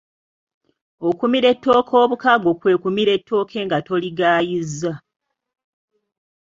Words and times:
Okumira 1.09 1.47
ettooke 1.53 1.93
obukago 2.03 2.49
kwe 2.59 2.73
kumira 2.81 3.11
ettooke 3.17 3.57
nga 3.65 3.77
toligayizza. 3.87 4.93